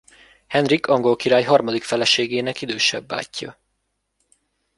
Henrik 0.47 0.87
angol 0.87 1.15
király 1.15 1.43
harmadik 1.43 1.83
feleségének 1.83 2.61
idősebb 2.61 3.05
bátyja. 3.05 3.59